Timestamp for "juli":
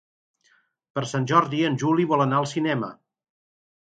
1.85-2.07